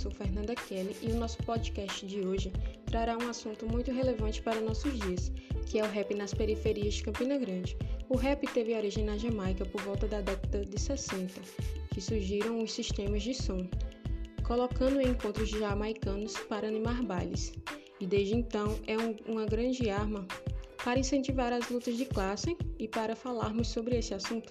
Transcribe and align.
sou 0.00 0.10
Fernanda 0.10 0.54
Kelly 0.54 0.96
e 1.02 1.12
o 1.12 1.16
nosso 1.16 1.36
podcast 1.42 2.06
de 2.06 2.22
hoje 2.22 2.50
trará 2.86 3.18
um 3.18 3.28
assunto 3.28 3.66
muito 3.66 3.92
relevante 3.92 4.40
para 4.40 4.58
nossos 4.58 4.98
dias, 4.98 5.30
que 5.66 5.78
é 5.78 5.82
o 5.82 5.90
rap 5.90 6.14
nas 6.14 6.32
periferias 6.32 6.94
de 6.94 7.02
Campina 7.02 7.36
Grande. 7.36 7.76
O 8.08 8.16
rap 8.16 8.46
teve 8.46 8.74
origem 8.74 9.04
na 9.04 9.18
Jamaica 9.18 9.66
por 9.66 9.82
volta 9.82 10.08
da 10.08 10.22
década 10.22 10.64
de 10.64 10.80
60, 10.80 11.38
que 11.92 12.00
surgiram 12.00 12.62
os 12.62 12.72
sistemas 12.72 13.22
de 13.22 13.34
som, 13.34 13.68
colocando 14.42 15.02
encontros 15.02 15.50
jamaicanos 15.50 16.34
para 16.48 16.66
animar 16.66 17.02
bailes. 17.02 17.52
E 18.00 18.06
desde 18.06 18.34
então 18.34 18.78
é 18.86 18.96
um, 18.96 19.14
uma 19.28 19.44
grande 19.44 19.90
arma 19.90 20.26
para 20.82 20.98
incentivar 20.98 21.52
as 21.52 21.68
lutas 21.68 21.98
de 21.98 22.06
classe 22.06 22.56
e 22.78 22.88
para 22.88 23.14
falarmos 23.14 23.68
sobre 23.68 23.98
esse 23.98 24.14
assunto 24.14 24.50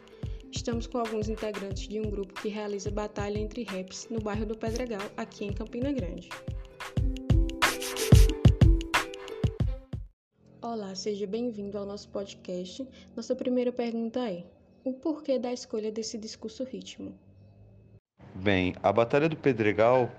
Estamos 0.52 0.88
com 0.88 0.98
alguns 0.98 1.30
integrantes 1.30 1.88
de 1.88 2.00
um 2.00 2.10
grupo 2.10 2.34
que 2.34 2.50
realiza 2.50 2.90
batalha 2.90 3.38
entre 3.38 3.64
raps 3.64 4.08
no 4.10 4.20
bairro 4.20 4.48
do 4.48 4.58
Pedregal, 4.58 5.02
aqui 5.16 5.46
em 5.46 5.54
Campina 5.54 5.92
Grande. 5.92 6.28
Olá, 10.60 10.96
seja 10.96 11.28
bem-vindo 11.28 11.78
ao 11.78 11.86
nosso 11.86 12.10
podcast. 12.10 12.86
Nossa 13.16 13.36
primeira 13.36 13.72
pergunta 13.72 14.28
é: 14.28 14.44
o 14.84 14.92
porquê 14.92 15.38
da 15.38 15.54
escolha 15.54 15.92
desse 15.92 16.18
discurso 16.18 16.64
ritmo? 16.64 17.14
Bem, 18.34 18.74
a 18.82 18.92
Batalha 18.92 19.30
do 19.30 19.38
Pedregal, 19.38 20.12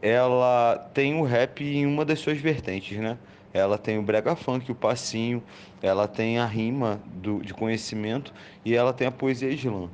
ela 0.00 0.78
tem 0.94 1.14
o 1.20 1.24
rap 1.24 1.62
em 1.62 1.86
uma 1.86 2.04
das 2.04 2.20
suas 2.20 2.38
vertentes, 2.38 2.98
né? 2.98 3.18
Ela 3.54 3.78
tem 3.78 3.96
o 3.96 4.02
brega 4.02 4.34
funk, 4.34 4.70
o 4.70 4.74
passinho, 4.74 5.40
ela 5.80 6.08
tem 6.08 6.38
a 6.38 6.44
rima 6.44 7.00
do, 7.06 7.40
de 7.40 7.54
conhecimento 7.54 8.34
e 8.64 8.74
ela 8.74 8.92
tem 8.92 9.06
a 9.06 9.12
poesia 9.12 9.48
islã. 9.48 9.88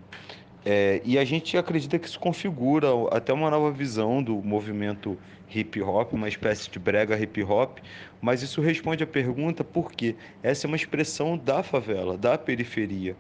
É, 0.64 1.01
e 1.05 1.18
a 1.18 1.24
gente 1.24 1.56
acredita 1.56 1.98
que 1.98 2.09
isso 2.09 2.18
configura 2.18 2.88
até 3.10 3.32
uma 3.32 3.51
nova 3.51 3.71
visão 3.71 4.23
do 4.23 4.37
movimento 4.37 5.16
hip 5.54 5.80
hop, 5.82 6.15
uma 6.15 6.29
espécie 6.29 6.71
de 6.71 6.79
brega 6.79 7.18
hip 7.18 7.43
hop, 7.43 7.79
mas 8.21 8.43
isso 8.43 8.60
responde 8.62 9.04
à 9.04 9.07
pergunta 9.07 9.62
por 9.62 9.93
quê? 9.93 10.16
Essa 10.43 10.66
é 10.66 10.68
uma 10.68 10.77
expressão 10.77 11.37
da 11.37 11.62
favela, 11.62 12.16
da 12.16 12.38
periferia. 12.38 13.15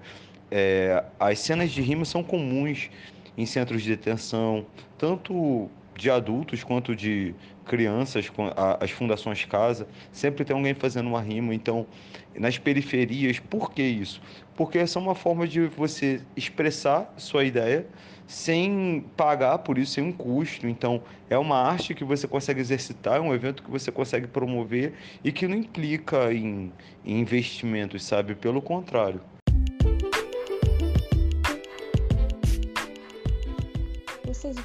É, 0.50 1.04
as 1.18 1.38
cenas 1.38 1.70
de 1.70 1.82
rima 1.82 2.04
são 2.04 2.22
comuns 2.22 2.90
em 3.36 3.46
centros 3.46 3.82
de 3.82 3.90
detenção, 3.90 4.66
tanto 4.98 5.70
de 6.00 6.10
adultos 6.10 6.64
quanto 6.64 6.96
de 6.96 7.34
crianças, 7.66 8.32
as 8.80 8.90
fundações 8.90 9.44
casa, 9.44 9.86
sempre 10.10 10.46
tem 10.46 10.56
alguém 10.56 10.72
fazendo 10.72 11.08
uma 11.08 11.20
rima. 11.20 11.54
Então, 11.54 11.86
nas 12.34 12.56
periferias, 12.56 13.38
por 13.38 13.70
que 13.70 13.82
isso? 13.82 14.22
Porque 14.56 14.78
essa 14.78 14.98
é 14.98 15.02
uma 15.02 15.14
forma 15.14 15.46
de 15.46 15.66
você 15.66 16.22
expressar 16.34 17.12
sua 17.18 17.44
ideia 17.44 17.86
sem 18.26 19.04
pagar 19.14 19.58
por 19.58 19.76
isso, 19.76 19.92
sem 19.92 20.04
um 20.04 20.12
custo. 20.12 20.66
Então, 20.66 21.02
é 21.28 21.36
uma 21.36 21.58
arte 21.58 21.94
que 21.94 22.02
você 22.04 22.26
consegue 22.26 22.60
exercitar, 22.60 23.18
é 23.18 23.20
um 23.20 23.34
evento 23.34 23.62
que 23.62 23.70
você 23.70 23.92
consegue 23.92 24.26
promover 24.26 24.94
e 25.22 25.30
que 25.30 25.46
não 25.46 25.56
implica 25.56 26.32
em, 26.32 26.72
em 27.04 27.20
investimentos, 27.20 28.02
sabe? 28.04 28.34
Pelo 28.34 28.62
contrário. 28.62 29.20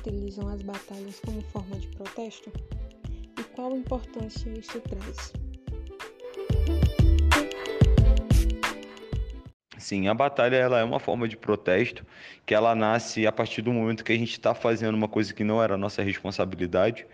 Utilizam 0.06 0.48
as 0.50 0.62
batalhas 0.62 1.20
como 1.20 1.42
forma 1.42 1.80
de 1.80 1.88
protesto? 1.88 2.52
E 3.40 3.44
qual 3.56 3.76
importância 3.76 4.50
isso 4.52 4.80
traz? 4.82 5.34
Sim, 9.80 10.08
a 10.08 10.14
batalha 10.14 10.56
ela 10.56 10.80
é 10.80 10.84
uma 10.84 11.00
forma 11.00 11.28
de 11.28 11.36
protesto 11.36 12.06
que 12.46 12.54
ela 12.54 12.76
nasce 12.76 13.26
a 13.26 13.32
partir 13.32 13.62
do 13.62 13.74
momento 13.74 14.04
que 14.04 14.12
a 14.12 14.18
gente 14.18 14.32
está 14.32 14.54
fazendo 14.54 14.96
uma 14.96 15.08
coisa 15.08 15.34
que 15.34 15.44
não 15.44 15.62
era 15.62 15.78
nossa 15.78 16.04
responsabilidade. 16.04 17.06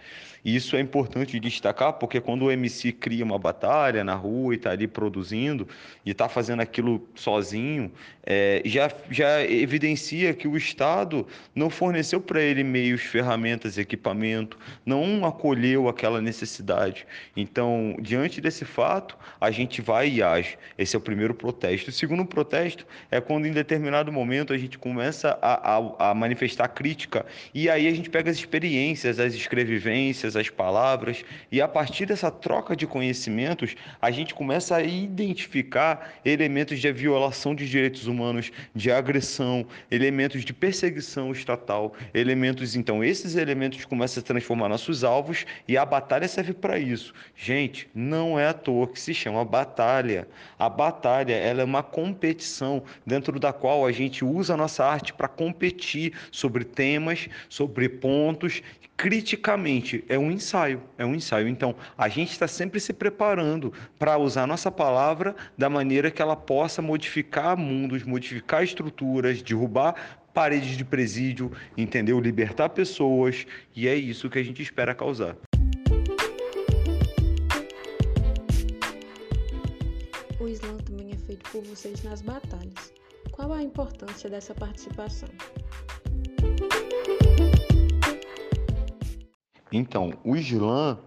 E 0.44 0.56
isso 0.56 0.76
é 0.76 0.80
importante 0.80 1.40
destacar, 1.40 1.94
porque 1.94 2.20
quando 2.20 2.46
o 2.46 2.52
MC 2.52 2.92
cria 2.92 3.24
uma 3.24 3.38
batalha 3.38 4.04
na 4.04 4.16
rua 4.16 4.54
e 4.54 4.58
está 4.58 4.72
ali 4.72 4.88
produzindo 4.88 5.68
e 6.06 6.12
está 6.12 6.28
fazendo 6.28 6.62
aquilo 6.62 7.08
sozinho, 7.16 7.92
é, 8.26 8.62
já, 8.66 8.92
já 9.10 9.44
evidencia 9.44 10.34
que 10.34 10.48
o 10.48 10.56
Estado 10.56 11.28
não 11.56 11.70
forneceu 11.70 12.22
para 12.22 12.42
ele 12.42 12.64
meios, 12.64 13.02
ferramentas, 13.02 13.78
equipamento, 13.78 14.58
não 14.86 15.26
acolheu 15.26 15.88
aquela 15.88 16.22
necessidade. 16.22 17.06
Então, 17.36 17.96
diante 18.00 18.40
desse 18.40 18.66
fato, 18.66 19.18
a 19.40 19.50
gente 19.52 19.82
vai 19.82 20.10
e 20.10 20.24
age. 20.24 20.58
Esse 20.78 20.96
é 20.96 21.00
o 21.00 21.02
primeiro 21.02 21.34
protesto. 21.34 21.90
O 21.90 21.94
segundo 21.94 22.26
protesto 22.26 22.86
é 23.10 23.20
quando, 23.20 23.48
em 23.48 23.52
determinado 23.52 24.12
momento, 24.12 24.54
a 24.54 24.58
gente 24.58 24.78
começa 24.78 25.38
a, 25.42 25.78
a, 25.78 26.12
a, 26.12 26.14
manifestar 26.14 26.68
crítica 26.70 27.26
e 27.54 27.70
aí 27.70 27.88
a 27.88 27.92
gente 27.92 28.10
pega 28.10 28.30
as 28.30 28.38
experiências, 28.38 29.20
as 29.20 29.34
escrevivências, 29.34 30.31
as 30.36 30.50
palavras 30.50 31.24
e 31.52 31.62
a 31.62 31.68
partir 31.68 32.06
dessa 32.06 32.32
troca 32.32 32.76
de 32.76 32.88
conhecimentos 32.88 33.76
a 34.02 34.12
gente 34.12 34.34
começa 34.34 34.76
a 34.76 34.84
identificar 34.84 36.14
elementos 36.24 36.80
de 36.80 36.92
violação 36.92 37.56
de 37.56 37.70
direitos 37.70 38.08
humanos, 38.08 38.52
de 38.76 38.92
agressão, 38.92 39.66
elementos 39.90 40.44
de 40.44 40.54
perseguição 40.54 41.32
estatal, 41.32 41.94
elementos 42.14 42.76
então 42.76 43.04
esses 43.04 43.36
elementos 43.36 43.86
começam 43.86 44.22
a 44.22 44.26
transformar 44.26 44.70
nossos 44.70 45.04
alvos 45.04 45.46
e 45.68 45.78
a 45.78 45.86
batalha 45.86 46.28
serve 46.28 46.54
para 46.54 46.80
isso. 46.80 47.14
Gente, 47.36 47.90
não 47.94 48.40
é 48.40 48.48
à 48.48 48.54
toa 48.54 48.88
que 48.88 49.00
se 49.00 49.14
chama 49.14 49.44
batalha. 49.44 50.28
A 50.58 50.70
batalha 50.70 51.34
ela 51.34 51.62
é 51.62 51.66
uma 51.66 51.84
competição 51.84 52.84
dentro 53.06 53.40
da 53.40 53.52
qual 53.54 53.86
a 53.86 53.92
gente 53.92 54.24
usa 54.24 54.54
a 54.54 54.58
nossa 54.58 54.86
arte 54.86 55.14
para 55.14 55.28
competir 55.28 56.14
sobre 56.32 56.64
temas, 56.64 57.28
sobre 57.50 57.90
pontos, 57.90 58.62
criticamente. 59.02 60.04
É 60.08 60.18
um 60.22 60.32
ensaio, 60.32 60.82
é 60.98 61.06
um 61.06 61.16
ensaio. 61.16 61.48
Então, 61.48 61.76
a 61.98 62.08
gente 62.08 62.32
está 62.32 62.48
sempre 62.48 62.80
se 62.80 62.94
preparando 62.94 63.74
para 63.98 64.18
usar 64.18 64.48
nossa 64.48 64.72
palavra 64.72 65.36
da 65.58 65.70
maneira 65.70 66.12
que 66.12 66.22
ela 66.22 66.36
possa 66.36 66.82
modificar 66.82 67.58
mundos, 67.58 68.04
modificar 68.04 68.64
estruturas, 68.64 69.42
derrubar 69.42 69.96
paredes 70.34 70.78
de 70.78 70.86
presídio, 70.86 71.52
entendeu? 71.78 72.20
Libertar 72.20 72.70
pessoas, 72.70 73.46
e 73.76 73.88
é 73.88 73.96
isso 73.96 74.30
que 74.30 74.40
a 74.40 74.44
gente 74.44 74.62
espera 74.62 74.96
causar. 74.96 75.36
O 80.40 80.48
Islã 80.48 80.78
também 80.78 81.12
é 81.12 81.18
feito 81.18 81.50
por 81.52 81.64
vocês 81.64 82.04
nas 82.04 82.22
batalhas. 82.22 82.94
Qual 83.32 83.54
a 83.54 83.62
importância 83.62 84.30
dessa 84.30 84.54
participação? 84.54 85.30
Então, 89.72 90.14
o 90.24 90.36
Islã, 90.36 90.98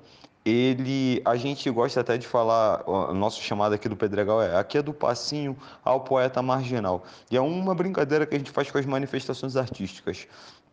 ele, 0.44 1.22
a 1.25 1.36
gente 1.36 1.69
gosta 1.70 2.00
até 2.00 2.19
de 2.19 2.26
falar, 2.26 2.82
o 2.88 3.14
nosso 3.14 3.42
chamado 3.42 3.75
aqui 3.75 3.88
do 3.88 3.97
Pedregal 3.97 4.42
é, 4.42 4.56
aqui 4.56 4.78
é 4.78 4.82
do 4.82 4.92
passinho 4.92 5.56
ao 5.84 6.00
poeta 6.00 6.42
marginal. 6.42 7.04
E 7.30 7.36
é 7.36 7.41
uma 7.41 7.75
brincadeira 7.75 8.26
que 8.26 8.34
a 8.34 8.38
gente 8.38 8.50
faz 8.50 8.70
com 8.70 8.78
as 8.78 8.86
manifestações 8.86 9.56
artísticas. 9.56 10.26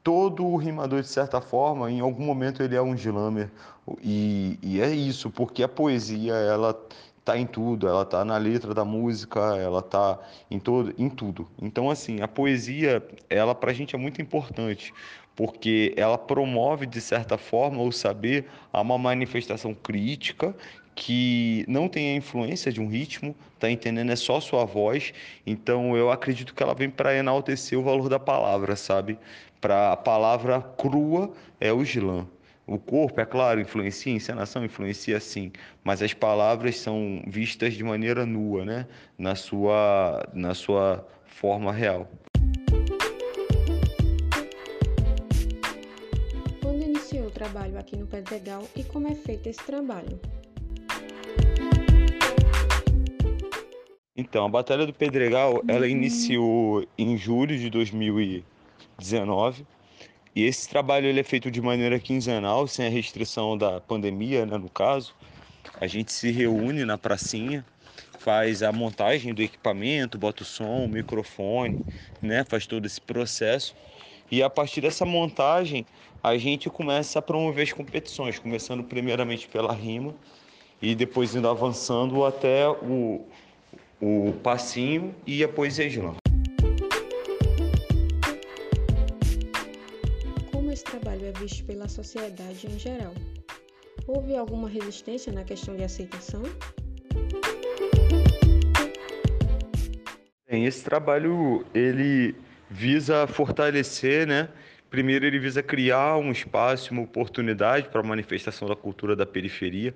Todo 0.04 0.56
rimador, 0.56 1.02
de 1.02 1.08
certa 1.08 1.40
forma, 1.40 1.92
em 1.92 2.00
algum 2.00 2.26
momento 2.26 2.64
ele 2.64 2.76
é 2.76 2.82
um 2.82 2.96
slammer. 2.96 3.52
E, 4.02 4.58
e 4.62 4.82
é 4.82 4.90
isso, 4.90 5.30
porque 5.30 5.64
a 5.64 5.68
poesia, 5.68 6.34
ela 6.34 6.74
tá 7.24 7.38
em 7.38 7.46
tudo, 7.46 7.88
ela 7.88 8.04
tá 8.04 8.26
na 8.26 8.38
letra 8.38 8.74
da 8.74 8.84
música, 8.84 9.40
ela 9.58 9.82
tá 9.82 10.20
em 10.50 10.60
todo, 10.60 10.94
em 10.98 11.10
tudo. 11.10 11.48
Então 11.62 11.90
assim, 11.90 12.22
a 12.22 12.28
poesia, 12.28 13.06
ela 13.30 13.54
pra 13.54 13.74
gente 13.74 13.96
é 13.96 14.00
muito 14.00 14.22
importante, 14.22 14.94
porque 15.42 15.92
ela 15.98 16.20
promove 16.20 16.86
de 16.86 17.02
certa 17.02 17.36
forma 17.36 17.82
o 17.82 17.92
saber 17.92 18.46
a 18.72 18.80
uma 18.80 18.96
manifestação 18.96 19.74
crítica 19.74 20.56
que 20.94 21.66
não 21.68 21.88
tem 21.88 22.14
a 22.14 22.16
influência 22.16 22.72
de 22.72 22.80
um 22.80 22.88
ritmo, 22.88 23.36
tá 23.58 23.68
entendendo? 23.68 24.12
É 24.12 24.16
só 24.16 24.40
sua 24.40 24.66
voz. 24.66 25.12
Então 25.44 25.98
eu 25.98 26.12
acredito 26.12 26.54
que 26.54 26.62
ela 26.62 26.76
vem 26.76 26.92
para 26.92 27.16
enaltecer 27.16 27.80
o 27.80 27.82
valor 27.82 28.08
da 28.08 28.20
palavra, 28.20 28.76
sabe? 28.76 29.18
Para 29.60 29.94
a 29.94 29.98
palavra 29.98 30.62
crua 30.62 31.34
é 31.60 31.74
o 31.74 31.82
slam. 31.82 32.28
O 32.68 32.78
corpo, 32.78 33.20
é 33.20 33.26
claro, 33.26 33.60
influencia, 33.60 34.14
a 34.14 34.16
encenação 34.16 34.64
influencia 34.64 35.20
sim, 35.20 35.52
mas 35.84 36.04
as 36.04 36.14
palavras 36.14 36.78
são 36.78 37.24
vistas 37.26 37.74
de 37.74 37.84
maneira 37.84 38.28
nua, 38.28 38.64
né? 38.64 38.86
Na 39.18 39.34
sua, 39.34 40.24
na 40.36 40.54
sua 40.54 41.04
forma 41.26 41.72
real. 41.72 42.08
Trabalho 47.42 47.80
aqui 47.80 47.98
no 47.98 48.06
Pedregal 48.06 48.68
e 48.76 48.84
como 48.84 49.08
é 49.08 49.16
feito 49.16 49.50
esse 49.50 49.64
trabalho? 49.64 50.20
Então, 54.16 54.46
a 54.46 54.48
Batalha 54.48 54.86
do 54.86 54.94
Pedregal, 54.94 55.64
ela 55.68 55.88
iniciou 55.88 56.86
em 56.96 57.18
julho 57.18 57.58
de 57.58 57.68
2019 57.72 59.66
e 60.36 60.44
esse 60.44 60.70
trabalho 60.70 61.08
ele 61.08 61.20
é 61.20 61.24
feito 61.24 61.50
de 61.50 61.60
maneira 61.60 62.00
quinzenal, 62.00 62.68
sem 62.68 62.86
a 62.86 62.90
restrição 62.92 63.58
da 63.58 63.82
pandemia, 63.82 64.46
né, 64.46 64.60
no 64.60 64.70
caso. 64.70 65.16
A 65.80 65.88
gente 65.88 66.14
se 66.14 66.30
reúne 66.30 66.86
na 66.86 66.96
pracinha, 66.96 67.66
faz 68.20 68.62
a 68.62 68.72
montagem 68.72 69.34
do 69.34 69.42
equipamento, 69.42 70.16
bota 70.16 70.44
o 70.44 70.46
som, 70.46 70.86
o 70.86 70.88
microfone, 70.88 71.84
né, 72.22 72.44
faz 72.44 72.68
todo 72.68 72.86
esse 72.86 73.02
processo. 73.02 73.76
E 74.32 74.42
a 74.42 74.50
partir 74.50 74.80
dessa 74.80 75.04
montagem, 75.04 75.86
a 76.24 76.38
gente 76.38 76.70
começa 76.70 77.20
a 77.20 77.22
promover 77.22 77.64
as 77.64 77.74
competições, 77.74 78.40
começando 78.40 78.82
primeiramente 78.82 79.46
pela 79.50 79.74
rima 79.74 80.16
e 80.82 80.96
depois 80.96 81.36
indo 81.36 81.50
avançando 81.50 82.24
até 82.24 82.66
o, 82.70 83.26
o 84.02 84.32
passinho 84.42 85.14
e 85.28 85.44
a 85.44 85.50
poesia 85.50 85.86
slam. 85.88 86.16
Como 90.50 90.72
esse 90.72 90.86
trabalho 90.86 91.26
é 91.26 91.34
visto 91.34 91.66
pela 91.66 91.90
sociedade 91.90 92.68
em 92.68 92.80
geral? 92.80 93.14
Houve 94.08 94.38
alguma 94.38 94.70
resistência 94.70 95.34
na 95.34 95.44
questão 95.44 95.76
de 95.76 95.84
aceitação? 95.84 96.44
Bem, 100.50 100.66
esse 100.66 100.82
trabalho 100.86 101.66
ele 101.74 102.34
visa 102.72 103.28
fortalecer, 103.28 104.26
né? 104.26 104.48
Primeiro 104.90 105.26
ele 105.26 105.40
visa 105.40 105.62
criar 105.62 106.18
um 106.18 106.32
espaço, 106.32 106.92
uma 106.94 107.02
oportunidade 107.02 107.90
para 107.90 108.00
a 108.00 108.04
manifestação 108.04 108.68
da 108.68 108.76
cultura 108.76 109.16
da 109.16 109.26
periferia. 109.26 109.94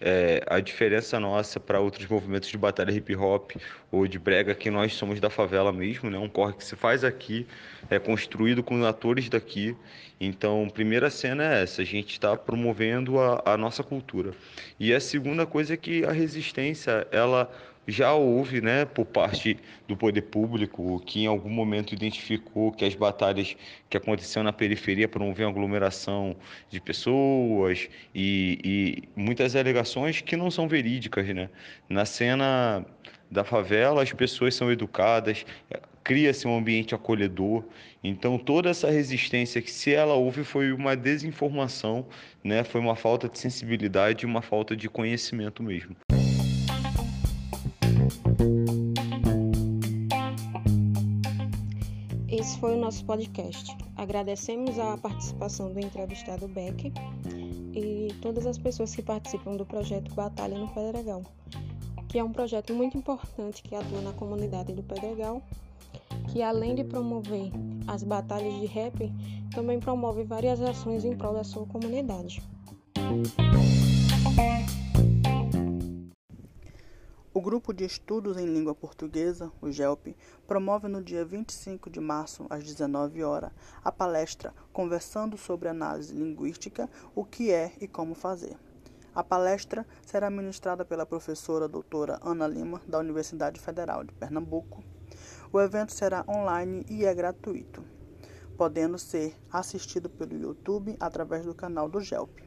É, 0.00 0.44
a 0.46 0.60
diferença 0.60 1.18
nossa 1.18 1.58
para 1.58 1.80
outros 1.80 2.06
movimentos 2.06 2.48
de 2.48 2.56
batalha 2.56 2.92
hip 2.92 3.16
hop 3.16 3.50
ou 3.90 4.06
de 4.06 4.16
brega 4.16 4.54
que 4.54 4.70
nós 4.70 4.94
somos 4.94 5.18
da 5.18 5.28
favela 5.28 5.72
mesmo, 5.72 6.08
né? 6.08 6.18
Um 6.18 6.28
corre 6.28 6.52
que 6.52 6.64
se 6.64 6.76
faz 6.76 7.02
aqui, 7.02 7.46
é 7.90 7.98
construído 7.98 8.62
com 8.62 8.84
atores 8.84 9.28
daqui. 9.28 9.76
Então, 10.20 10.68
primeira 10.72 11.10
cena 11.10 11.42
é 11.42 11.62
essa, 11.62 11.82
a 11.82 11.84
gente 11.84 12.12
está 12.12 12.36
promovendo 12.36 13.18
a, 13.18 13.42
a 13.44 13.56
nossa 13.56 13.82
cultura. 13.82 14.32
E 14.78 14.94
a 14.94 15.00
segunda 15.00 15.44
coisa 15.44 15.74
é 15.74 15.76
que 15.76 16.04
a 16.04 16.12
resistência, 16.12 17.06
ela 17.10 17.50
já 17.88 18.12
houve, 18.12 18.60
né, 18.60 18.84
por 18.84 19.06
parte 19.06 19.56
do 19.88 19.96
poder 19.96 20.20
público, 20.20 21.00
que 21.06 21.22
em 21.22 21.26
algum 21.26 21.48
momento 21.48 21.94
identificou 21.94 22.70
que 22.70 22.84
as 22.84 22.94
batalhas 22.94 23.56
que 23.88 23.96
aconteciam 23.96 24.42
na 24.42 24.52
periferia 24.52 25.08
promoviam 25.08 25.48
aglomeração 25.48 26.36
de 26.68 26.80
pessoas 26.82 27.88
e, 28.14 28.58
e 28.62 29.20
muitas 29.20 29.56
alegações 29.56 30.20
que 30.20 30.36
não 30.36 30.50
são 30.50 30.68
verídicas, 30.68 31.26
né? 31.28 31.48
Na 31.88 32.04
cena 32.04 32.84
da 33.30 33.42
favela, 33.42 34.02
as 34.02 34.12
pessoas 34.12 34.54
são 34.54 34.70
educadas, 34.70 35.46
cria-se 36.04 36.46
um 36.46 36.56
ambiente 36.56 36.94
acolhedor. 36.94 37.64
Então, 38.04 38.38
toda 38.38 38.68
essa 38.68 38.90
resistência 38.90 39.62
que, 39.62 39.70
se 39.70 39.94
ela 39.94 40.14
houve, 40.14 40.44
foi 40.44 40.72
uma 40.72 40.94
desinformação, 40.94 42.06
né? 42.44 42.64
foi 42.64 42.80
uma 42.80 42.96
falta 42.96 43.28
de 43.28 43.38
sensibilidade 43.38 44.24
e 44.24 44.26
uma 44.26 44.42
falta 44.42 44.76
de 44.76 44.88
conhecimento 44.88 45.62
mesmo. 45.62 45.96
Esse 52.28 52.58
foi 52.58 52.76
o 52.76 52.80
nosso 52.80 53.04
podcast. 53.04 53.76
Agradecemos 53.96 54.78
a 54.78 54.96
participação 54.96 55.72
do 55.72 55.80
entrevistado 55.80 56.46
Beck 56.46 56.92
e 57.74 58.14
todas 58.20 58.46
as 58.46 58.58
pessoas 58.58 58.94
que 58.94 59.02
participam 59.02 59.56
do 59.56 59.66
projeto 59.66 60.14
Batalha 60.14 60.58
no 60.58 60.68
Pedregal, 60.68 61.22
que 62.08 62.18
é 62.18 62.24
um 62.24 62.32
projeto 62.32 62.74
muito 62.74 62.96
importante 62.96 63.62
que 63.62 63.74
atua 63.74 64.00
na 64.00 64.12
comunidade 64.12 64.72
do 64.72 64.82
Pedregal, 64.82 65.42
que 66.28 66.42
além 66.42 66.74
de 66.74 66.84
promover 66.84 67.50
as 67.86 68.02
batalhas 68.02 68.54
de 68.60 68.66
rap, 68.66 69.12
também 69.54 69.80
promove 69.80 70.22
várias 70.22 70.60
ações 70.60 71.04
em 71.04 71.16
prol 71.16 71.34
da 71.34 71.44
sua 71.44 71.66
comunidade. 71.66 72.42
O 77.38 77.40
Grupo 77.40 77.72
de 77.72 77.84
Estudos 77.84 78.36
em 78.36 78.46
Língua 78.46 78.74
Portuguesa, 78.74 79.52
o 79.62 79.70
GELP, 79.70 80.16
promove 80.44 80.88
no 80.88 81.00
dia 81.00 81.24
25 81.24 81.88
de 81.88 82.00
março, 82.00 82.44
às 82.50 82.64
19 82.64 83.22
horas, 83.22 83.52
a 83.84 83.92
palestra 83.92 84.52
Conversando 84.72 85.38
sobre 85.38 85.68
Análise 85.68 86.12
Linguística, 86.12 86.90
o 87.14 87.24
que 87.24 87.52
é 87.52 87.72
e 87.80 87.86
como 87.86 88.16
fazer. 88.16 88.58
A 89.14 89.22
palestra 89.22 89.86
será 90.04 90.28
ministrada 90.28 90.84
pela 90.84 91.06
professora 91.06 91.68
doutora 91.68 92.18
Ana 92.24 92.48
Lima, 92.48 92.82
da 92.88 92.98
Universidade 92.98 93.60
Federal 93.60 94.02
de 94.02 94.12
Pernambuco. 94.14 94.82
O 95.52 95.60
evento 95.60 95.92
será 95.92 96.24
online 96.28 96.84
e 96.90 97.04
é 97.04 97.14
gratuito, 97.14 97.84
podendo 98.56 98.98
ser 98.98 99.38
assistido 99.52 100.10
pelo 100.10 100.36
YouTube 100.36 100.96
através 100.98 101.46
do 101.46 101.54
canal 101.54 101.88
do 101.88 102.00
GELP. 102.00 102.42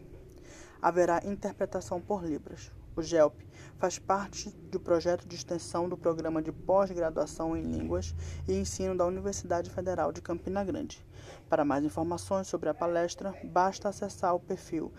Haverá 0.81 1.21
interpretação 1.23 2.01
por 2.01 2.25
Libras. 2.25 2.69
O 2.93 3.01
GELP 3.01 3.50
faz 3.81 3.97
parte 3.97 4.51
do 4.69 4.79
projeto 4.79 5.27
de 5.27 5.35
extensão 5.35 5.89
do 5.89 5.97
Programa 5.97 6.39
de 6.39 6.51
Pós-Graduação 6.51 7.57
em 7.57 7.63
Línguas 7.63 8.13
e 8.47 8.53
Ensino 8.53 8.95
da 8.95 9.07
Universidade 9.07 9.71
Federal 9.71 10.11
de 10.11 10.21
Campina 10.21 10.63
Grande. 10.63 11.03
Para 11.49 11.65
mais 11.65 11.83
informações 11.83 12.45
sobre 12.45 12.69
a 12.69 12.75
palestra, 12.75 13.33
basta 13.43 13.89
acessar 13.89 14.35
o 14.35 14.39
perfil 14.39 14.93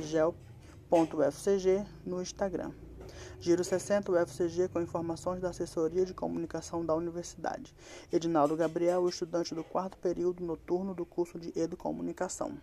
gelp.ufcg 0.00 1.84
no 2.06 2.22
Instagram. 2.22 2.72
Giro 3.38 3.62
60 3.62 4.10
UFCG 4.10 4.68
com 4.68 4.80
informações 4.80 5.42
da 5.42 5.50
assessoria 5.50 6.06
de 6.06 6.14
comunicação 6.14 6.86
da 6.86 6.94
universidade. 6.94 7.74
Edinaldo 8.10 8.56
Gabriel, 8.56 9.06
estudante 9.06 9.54
do 9.54 9.62
quarto 9.62 9.98
período 9.98 10.42
noturno 10.42 10.94
do 10.94 11.04
curso 11.04 11.38
de 11.38 11.52
Educomunicação. 11.54 12.56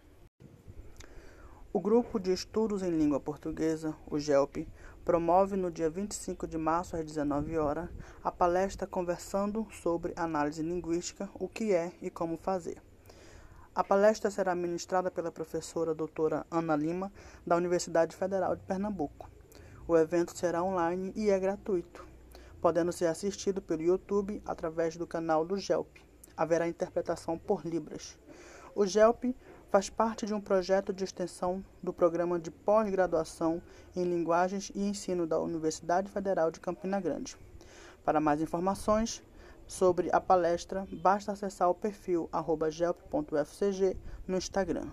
O 1.75 1.81
Grupo 1.81 2.22
de 2.22 2.31
Estudos 2.31 2.81
em 2.83 2.89
Língua 2.89 3.19
Portuguesa, 3.19 3.94
o 4.10 4.18
GELP, 4.18 4.66
promove 5.04 5.57
no 5.57 5.69
dia 5.69 5.89
25 5.89 6.48
de 6.48 6.57
março 6.57 6.95
às 6.95 7.04
19 7.04 7.57
horas 7.57 7.89
a 8.24 8.31
palestra 8.31 8.88
Conversando 8.88 9.68
sobre 9.72 10.13
Análise 10.16 10.63
Linguística, 10.63 11.30
o 11.33 11.50
que 11.50 11.74
é 11.74 11.92
e 12.01 12.10
como 12.10 12.38
fazer. 12.38 12.81
A 13.75 13.83
palestra 13.83 14.31
será 14.31 14.56
ministrada 14.56 15.12
pela 15.12 15.33
professora 15.33 15.94
doutora 15.94 16.48
Ana 16.50 16.77
Lima, 16.77 17.12
da 17.45 17.57
Universidade 17.57 18.16
Federal 18.16 18.56
de 18.56 18.63
Pernambuco. 18.63 19.30
O 19.86 19.98
evento 19.98 20.33
será 20.33 20.63
online 20.63 21.12
e 21.13 21.30
é 21.30 21.38
gratuito, 21.38 22.07
podendo 22.62 22.94
ser 22.94 23.07
assistido 23.07 23.62
pelo 23.62 23.81
YouTube 23.81 24.42
através 24.45 24.95
do 24.95 25.06
canal 25.06 25.44
do 25.44 25.57
GELP. 25.57 25.98
Haverá 26.38 26.69
interpretação 26.69 27.38
por 27.38 27.66
Libras. 27.66 28.18
O 28.74 28.86
GELP 28.86 29.33
faz 29.69 29.89
parte 29.89 30.25
de 30.25 30.33
um 30.33 30.41
projeto 30.41 30.94
de 30.94 31.03
extensão 31.03 31.63
do 31.81 31.91
Programa 31.91 32.39
de 32.39 32.51
Pós-Graduação 32.51 33.62
em 33.95 34.03
Linguagens 34.03 34.71
e 34.73 34.81
Ensino 34.81 35.27
da 35.27 35.39
Universidade 35.39 36.09
Federal 36.09 36.51
de 36.51 36.59
Campina 36.59 37.00
Grande. 37.00 37.35
Para 38.03 38.19
mais 38.19 38.41
informações 38.41 39.21
sobre 39.67 40.09
a 40.13 40.21
palestra, 40.21 40.88
basta 40.91 41.31
acessar 41.31 41.69
o 41.69 41.75
perfil 41.75 42.29
gelp.ufcg 42.69 43.97
no 44.28 44.37
Instagram. 44.37 44.87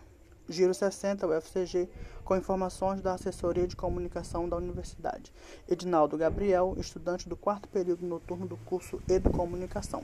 Giro 0.49 0.75
60 0.75 1.27
UFCG, 1.27 1.89
com 2.25 2.37
informações 2.37 3.01
da 3.01 3.15
assessoria 3.15 3.67
de 3.67 3.77
comunicação 3.77 4.49
da 4.49 4.57
universidade. 4.57 5.33
Edinaldo 5.69 6.17
Gabriel, 6.19 6.75
estudante 6.79 7.29
do 7.29 7.37
quarto 7.37 7.69
período 7.69 8.05
noturno 8.05 8.47
do 8.47 8.57
curso 8.57 9.01
Educomunicação. 9.09 10.03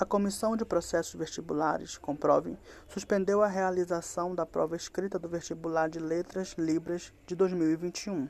A 0.00 0.04
Comissão 0.04 0.56
de 0.56 0.64
Processos 0.64 1.16
Vestibulares, 1.16 1.98
Comprove, 1.98 2.56
suspendeu 2.86 3.42
a 3.42 3.48
realização 3.48 4.32
da 4.32 4.46
prova 4.46 4.76
escrita 4.76 5.18
do 5.18 5.28
vestibular 5.28 5.88
de 5.88 5.98
Letras 5.98 6.54
Libras 6.56 7.12
de 7.26 7.34
2021. 7.34 8.28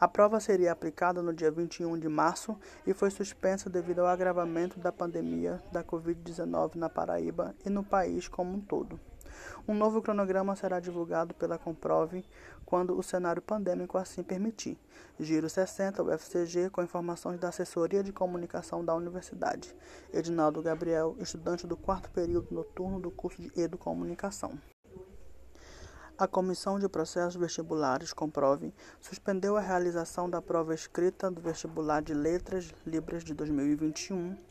A 0.00 0.08
prova 0.08 0.40
seria 0.40 0.72
aplicada 0.72 1.22
no 1.22 1.32
dia 1.32 1.48
21 1.48 1.96
de 1.96 2.08
março 2.08 2.58
e 2.84 2.92
foi 2.92 3.08
suspensa 3.12 3.70
devido 3.70 4.00
ao 4.00 4.08
agravamento 4.08 4.80
da 4.80 4.90
pandemia 4.90 5.62
da 5.70 5.84
Covid-19 5.84 6.74
na 6.74 6.88
Paraíba 6.88 7.54
e 7.64 7.70
no 7.70 7.84
país 7.84 8.26
como 8.26 8.52
um 8.54 8.60
todo. 8.60 8.98
Um 9.66 9.74
novo 9.74 10.02
cronograma 10.02 10.56
será 10.56 10.80
divulgado 10.80 11.34
pela 11.34 11.58
Comprove 11.58 12.24
quando 12.64 12.98
o 12.98 13.02
cenário 13.02 13.42
pandêmico 13.42 13.98
assim 13.98 14.22
permitir. 14.22 14.78
Giro 15.18 15.48
60, 15.48 16.02
UFCG, 16.02 16.70
com 16.70 16.82
informações 16.82 17.38
da 17.38 17.48
assessoria 17.48 18.02
de 18.02 18.12
comunicação 18.12 18.84
da 18.84 18.94
universidade. 18.94 19.74
Edinaldo 20.12 20.62
Gabriel, 20.62 21.16
estudante 21.18 21.66
do 21.66 21.76
quarto 21.76 22.10
período 22.10 22.54
noturno 22.54 23.00
do 23.00 23.10
curso 23.10 23.40
de 23.40 23.60
Educomunicação. 23.60 24.58
A 26.18 26.28
Comissão 26.28 26.78
de 26.78 26.86
Processos 26.86 27.36
Vestibulares, 27.36 28.12
Comprove, 28.12 28.74
suspendeu 29.00 29.56
a 29.56 29.60
realização 29.60 30.28
da 30.28 30.42
prova 30.42 30.74
escrita 30.74 31.30
do 31.30 31.40
vestibular 31.40 32.02
de 32.02 32.12
Letras 32.12 32.74
Libras 32.86 33.24
de 33.24 33.32
2021 33.32 34.49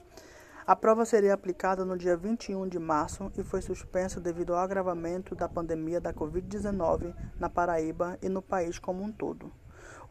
a 0.70 0.76
prova 0.76 1.04
seria 1.04 1.34
aplicada 1.34 1.84
no 1.84 1.98
dia 1.98 2.16
21 2.16 2.68
de 2.68 2.78
março 2.78 3.32
e 3.36 3.44
foi 3.44 3.60
suspensa 3.60 4.20
devido 4.20 4.54
ao 4.54 4.60
agravamento 4.60 5.34
da 5.34 5.50
pandemia 5.50 6.00
da 6.00 6.14
Covid-19 6.14 7.12
na 7.40 7.50
Paraíba 7.50 8.20
e 8.22 8.30
no 8.30 8.40
país 8.40 8.78
como 8.78 9.02
um 9.02 9.12
todo. 9.12 9.52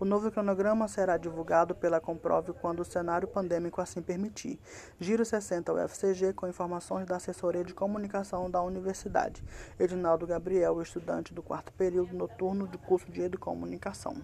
O 0.01 0.05
novo 0.05 0.33
cronograma 0.33 0.89
será 0.89 1.17
divulgado 1.17 1.77
pela 1.77 2.01
Comprove 2.01 2.53
quando 2.55 2.81
o 2.81 2.85
cenário 2.85 3.29
pandêmico 3.29 3.81
assim 3.81 4.03
permitir. 4.03 4.59
Giro 4.99 5.25
60 5.25 5.73
UFCG 5.73 6.33
com 6.33 6.49
informações 6.49 7.07
da 7.07 7.15
assessoria 7.15 7.63
de 7.63 7.73
comunicação 7.73 8.51
da 8.51 8.61
universidade. 8.61 9.45
Edinaldo 9.79 10.27
Gabriel, 10.27 10.83
estudante 10.83 11.33
do 11.33 11.41
quarto 11.41 11.73
período 11.73 12.17
noturno 12.17 12.67
do 12.67 12.79
curso 12.79 13.09
de 13.13 13.23
Educomunicação. 13.23 14.17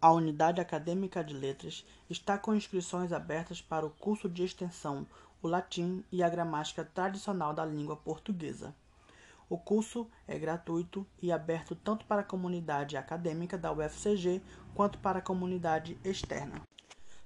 A 0.00 0.12
Unidade 0.12 0.60
Acadêmica 0.60 1.24
de 1.24 1.32
Letras 1.32 1.84
está 2.08 2.36
com 2.36 2.54
inscrições 2.54 3.12
abertas 3.12 3.62
para 3.62 3.86
o 3.86 3.90
curso 3.90 4.28
de 4.28 4.44
extensão 4.44 5.06
o 5.42 5.48
latim 5.48 6.04
e 6.12 6.22
a 6.22 6.28
gramática 6.28 6.84
tradicional 6.84 7.54
da 7.54 7.64
língua 7.64 7.96
portuguesa. 7.96 8.74
O 9.48 9.56
curso 9.56 10.06
é 10.28 10.38
gratuito 10.38 11.06
e 11.22 11.32
aberto 11.32 11.74
tanto 11.74 12.04
para 12.04 12.20
a 12.20 12.24
comunidade 12.24 12.96
acadêmica 12.96 13.56
da 13.56 13.72
UFCG 13.72 14.42
quanto 14.74 14.98
para 14.98 15.20
a 15.20 15.22
comunidade 15.22 15.98
externa. 16.04 16.60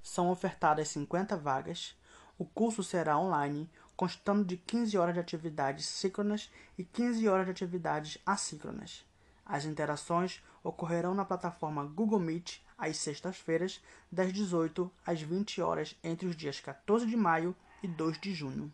São 0.00 0.30
ofertadas 0.30 0.88
50 0.88 1.36
vagas. 1.36 1.96
O 2.38 2.44
curso 2.44 2.84
será 2.84 3.18
online, 3.18 3.68
constando 3.96 4.44
de 4.44 4.56
15 4.56 4.96
horas 4.96 5.14
de 5.14 5.20
atividades 5.20 5.86
síncronas 5.86 6.50
e 6.78 6.84
15 6.84 7.28
horas 7.28 7.46
de 7.46 7.52
atividades 7.52 8.18
assíncronas. 8.24 9.04
As 9.44 9.64
interações 9.64 10.40
ocorrerão 10.62 11.14
na 11.14 11.24
plataforma 11.24 11.84
Google 11.84 12.20
Meet 12.20 12.58
às 12.76 12.96
sextas-feiras, 12.96 13.82
das 14.10 14.32
18 14.32 14.90
às 15.04 15.20
20 15.20 15.60
horas, 15.60 15.96
entre 16.02 16.26
os 16.26 16.36
dias 16.36 16.60
14 16.60 17.06
de 17.06 17.16
maio 17.16 17.54
e 17.82 17.88
2 17.88 18.18
de 18.20 18.32
junho. 18.34 18.72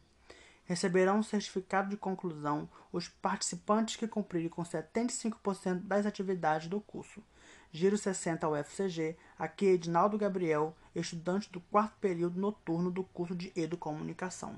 Receberão 0.64 1.18
um 1.18 1.22
certificado 1.22 1.90
de 1.90 1.96
conclusão 1.96 2.68
os 2.92 3.08
participantes 3.08 3.96
que 3.96 4.08
cumprirem 4.08 4.48
com 4.48 4.62
75% 4.62 5.82
das 5.82 6.06
atividades 6.06 6.68
do 6.68 6.80
curso. 6.80 7.22
Giro 7.70 7.96
60 7.96 8.48
UFCG, 8.48 9.16
aqui 9.38 9.66
é 9.66 9.72
Edinaldo 9.72 10.18
Gabriel, 10.18 10.74
estudante 10.94 11.50
do 11.52 11.60
quarto 11.60 11.96
período 12.00 12.40
noturno 12.40 12.90
do 12.90 13.04
curso 13.04 13.34
de 13.34 13.52
Educomunicação. 13.54 14.56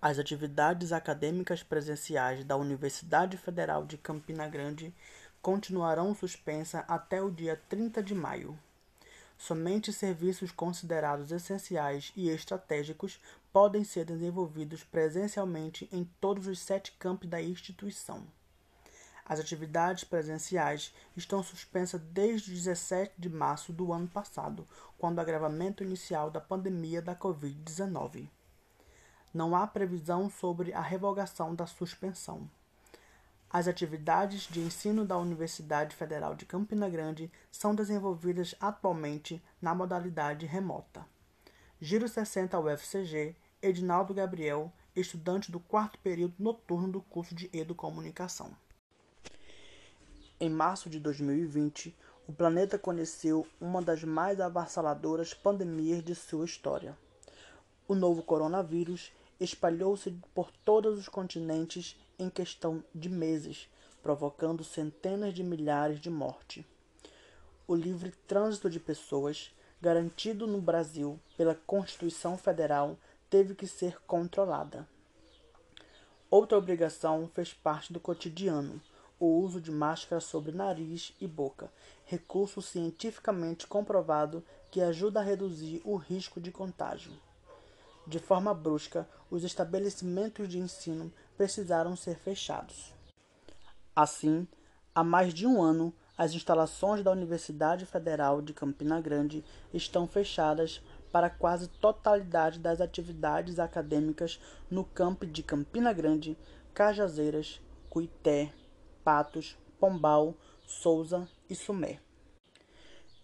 As 0.00 0.18
atividades 0.18 0.92
acadêmicas 0.92 1.62
presenciais 1.62 2.44
da 2.44 2.56
Universidade 2.56 3.38
Federal 3.38 3.86
de 3.86 3.96
Campina 3.96 4.46
Grande 4.46 4.94
continuarão 5.44 6.14
suspensas 6.14 6.82
até 6.88 7.20
o 7.20 7.30
dia 7.30 7.60
30 7.68 8.02
de 8.02 8.14
maio. 8.14 8.58
Somente 9.36 9.92
serviços 9.92 10.50
considerados 10.50 11.30
essenciais 11.30 12.14
e 12.16 12.30
estratégicos 12.30 13.20
podem 13.52 13.84
ser 13.84 14.06
desenvolvidos 14.06 14.82
presencialmente 14.84 15.86
em 15.92 16.02
todos 16.18 16.46
os 16.46 16.58
sete 16.60 16.92
campos 16.92 17.28
da 17.28 17.42
instituição. 17.42 18.22
As 19.26 19.38
atividades 19.38 20.02
presenciais 20.02 20.94
estão 21.14 21.42
suspensas 21.42 22.00
desde 22.00 22.50
17 22.50 23.12
de 23.18 23.28
março 23.28 23.70
do 23.70 23.92
ano 23.92 24.08
passado, 24.08 24.66
quando 24.96 25.18
o 25.18 25.20
agravamento 25.20 25.84
inicial 25.84 26.30
da 26.30 26.40
pandemia 26.40 27.02
da 27.02 27.14
Covid-19. 27.14 28.30
Não 29.34 29.54
há 29.54 29.66
previsão 29.66 30.30
sobre 30.30 30.72
a 30.72 30.80
revogação 30.80 31.54
da 31.54 31.66
suspensão. 31.66 32.48
As 33.54 33.68
atividades 33.68 34.48
de 34.50 34.58
ensino 34.58 35.04
da 35.04 35.16
Universidade 35.16 35.94
Federal 35.94 36.34
de 36.34 36.44
Campina 36.44 36.88
Grande 36.88 37.30
são 37.52 37.72
desenvolvidas 37.72 38.52
atualmente 38.60 39.40
na 39.62 39.72
modalidade 39.72 40.44
remota. 40.44 41.06
Giro 41.80 42.08
60 42.08 42.58
UFCG, 42.58 43.36
Edinaldo 43.62 44.12
Gabriel, 44.12 44.72
estudante 44.96 45.52
do 45.52 45.60
quarto 45.60 46.00
período 46.00 46.34
noturno 46.36 46.90
do 46.90 47.00
curso 47.00 47.32
de 47.32 47.48
Educomunicação. 47.52 48.50
Em 50.40 50.50
março 50.50 50.90
de 50.90 50.98
2020, 50.98 51.96
o 52.26 52.32
planeta 52.32 52.76
conheceu 52.76 53.46
uma 53.60 53.80
das 53.80 54.02
mais 54.02 54.40
avassaladoras 54.40 55.32
pandemias 55.32 56.02
de 56.02 56.16
sua 56.16 56.44
história. 56.44 56.98
O 57.86 57.94
novo 57.94 58.20
coronavírus 58.20 59.12
espalhou-se 59.40 60.10
por 60.34 60.50
todos 60.64 60.98
os 60.98 61.08
continentes 61.08 61.96
em 62.18 62.30
questão 62.30 62.82
de 62.94 63.08
meses, 63.08 63.68
provocando 64.02 64.62
centenas 64.62 65.34
de 65.34 65.42
milhares 65.42 66.00
de 66.00 66.10
mortes. 66.10 66.64
O 67.66 67.74
livre 67.74 68.12
trânsito 68.26 68.68
de 68.68 68.78
pessoas, 68.78 69.54
garantido 69.80 70.46
no 70.46 70.60
Brasil 70.60 71.18
pela 71.36 71.54
Constituição 71.54 72.36
Federal, 72.36 72.98
teve 73.30 73.54
que 73.54 73.66
ser 73.66 74.00
controlada. 74.02 74.86
Outra 76.30 76.58
obrigação 76.58 77.28
fez 77.32 77.52
parte 77.52 77.92
do 77.92 78.00
cotidiano, 78.00 78.80
o 79.18 79.26
uso 79.26 79.60
de 79.60 79.70
máscara 79.70 80.20
sobre 80.20 80.52
nariz 80.52 81.14
e 81.20 81.26
boca, 81.26 81.72
recurso 82.04 82.60
cientificamente 82.60 83.66
comprovado 83.66 84.44
que 84.70 84.80
ajuda 84.80 85.20
a 85.20 85.22
reduzir 85.22 85.80
o 85.84 85.96
risco 85.96 86.40
de 86.40 86.50
contágio. 86.50 87.12
De 88.06 88.18
forma 88.18 88.52
brusca, 88.52 89.08
os 89.30 89.44
estabelecimentos 89.44 90.48
de 90.48 90.58
ensino 90.58 91.12
precisaram 91.36 91.96
ser 91.96 92.16
fechados. 92.16 92.92
Assim, 93.96 94.46
há 94.94 95.02
mais 95.02 95.32
de 95.32 95.46
um 95.46 95.62
ano, 95.62 95.92
as 96.16 96.32
instalações 96.32 97.02
da 97.02 97.10
Universidade 97.10 97.86
Federal 97.86 98.42
de 98.42 98.52
Campina 98.52 99.00
Grande 99.00 99.44
estão 99.72 100.06
fechadas 100.06 100.82
para 101.10 101.30
quase 101.30 101.68
totalidade 101.68 102.58
das 102.58 102.80
atividades 102.80 103.58
acadêmicas 103.58 104.40
no 104.70 104.84
campo 104.84 105.24
de 105.24 105.42
Campina 105.42 105.92
Grande, 105.92 106.36
Cajazeiras, 106.74 107.60
Cuité, 107.88 108.52
Patos, 109.02 109.56
Pombal, 109.78 110.34
Souza 110.66 111.28
e 111.48 111.54
Sumé. 111.54 112.00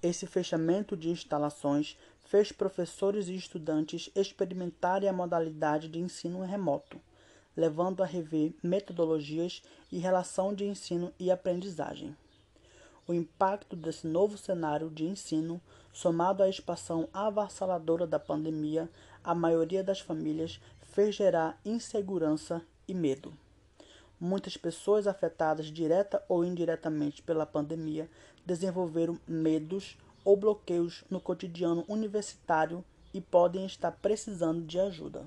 Esse 0.03 0.27
fechamento 0.27 0.97
de 0.97 1.11
instalações 1.11 1.99
fez 2.31 2.53
professores 2.53 3.27
e 3.27 3.35
estudantes 3.35 4.09
experimentarem 4.15 5.09
a 5.09 5.13
modalidade 5.13 5.89
de 5.89 5.99
ensino 5.99 6.43
remoto, 6.43 7.01
levando 7.57 8.05
a 8.05 8.07
rever 8.07 8.55
metodologias 8.63 9.61
e 9.91 9.99
relação 9.99 10.55
de 10.55 10.65
ensino 10.65 11.13
e 11.19 11.29
aprendizagem. 11.29 12.17
O 13.05 13.13
impacto 13.13 13.75
desse 13.75 14.07
novo 14.07 14.39
cenário 14.39 14.89
de 14.89 15.07
ensino, 15.07 15.61
somado 15.93 16.41
à 16.45 16.49
expansão 16.49 17.09
avassaladora 17.13 18.07
da 18.07 18.21
pandemia, 18.21 18.89
a 19.25 19.35
maioria 19.35 19.83
das 19.83 19.99
famílias 19.99 20.61
fez 20.93 21.17
gerar 21.17 21.61
insegurança 21.65 22.63
e 22.87 22.95
medo. 22.95 23.37
Muitas 24.21 24.57
pessoas 24.57 25.09
afetadas 25.09 25.67
direta 25.67 26.23
ou 26.29 26.45
indiretamente 26.45 27.23
pela 27.23 27.45
pandemia 27.45 28.09
desenvolveram 28.47 29.19
medos 29.27 29.99
ou 30.25 30.37
bloqueios 30.37 31.05
no 31.11 31.21
cotidiano 31.21 31.85
universitário 31.89 32.85
e 33.13 33.21
podem 33.21 33.67
estar 33.67 33.93
precisando 33.93 34.65
de 34.65 34.79
ajuda. 34.79 35.27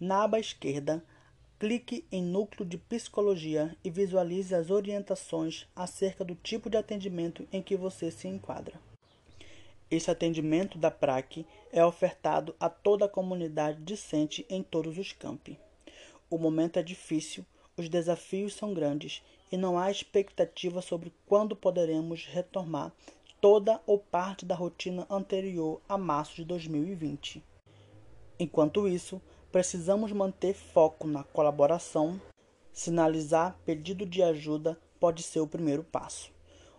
Na 0.00 0.24
aba 0.24 0.40
esquerda, 0.40 1.00
clique 1.60 2.04
em 2.10 2.24
Núcleo 2.24 2.68
de 2.68 2.76
Psicologia 2.76 3.76
e 3.84 3.90
visualize 3.90 4.52
as 4.52 4.68
orientações 4.68 5.68
acerca 5.76 6.24
do 6.24 6.34
tipo 6.34 6.68
de 6.68 6.76
atendimento 6.76 7.46
em 7.52 7.62
que 7.62 7.76
você 7.76 8.10
se 8.10 8.26
enquadra. 8.26 8.80
Esse 9.88 10.10
atendimento 10.10 10.76
da 10.76 10.90
PRAC 10.90 11.46
é 11.70 11.84
ofertado 11.84 12.52
a 12.58 12.68
toda 12.68 13.04
a 13.04 13.08
comunidade 13.08 13.80
discente 13.84 14.44
em 14.50 14.64
todos 14.64 14.98
os 14.98 15.12
campi. 15.12 15.56
O 16.28 16.36
momento 16.36 16.80
é 16.80 16.82
difícil, 16.82 17.46
os 17.76 17.88
desafios 17.88 18.54
são 18.54 18.74
grandes 18.74 19.22
e 19.50 19.56
não 19.56 19.78
há 19.78 19.90
expectativa 19.90 20.80
sobre 20.80 21.12
quando 21.26 21.56
poderemos 21.56 22.26
retomar 22.26 22.92
toda 23.40 23.80
ou 23.86 23.98
parte 23.98 24.44
da 24.44 24.54
rotina 24.54 25.06
anterior 25.08 25.80
a 25.88 25.96
março 25.96 26.36
de 26.36 26.44
2020. 26.44 27.42
Enquanto 28.38 28.88
isso, 28.88 29.20
precisamos 29.50 30.12
manter 30.12 30.54
foco 30.54 31.06
na 31.06 31.22
colaboração. 31.22 32.20
Sinalizar 32.72 33.58
pedido 33.64 34.06
de 34.06 34.22
ajuda 34.22 34.78
pode 34.98 35.22
ser 35.22 35.40
o 35.40 35.46
primeiro 35.46 35.84
passo. 35.84 36.30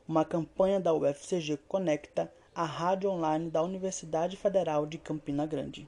Uma 0.08 0.26
campanha 0.26 0.80
da 0.80 0.94
UFCG 0.94 1.58
Conecta, 1.68 2.32
a 2.54 2.64
rádio 2.64 3.10
online 3.10 3.50
da 3.50 3.62
Universidade 3.62 4.36
Federal 4.36 4.86
de 4.86 4.98
Campina 4.98 5.46
Grande. 5.46 5.88